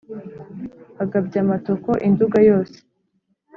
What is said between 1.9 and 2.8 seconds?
i Nduga yose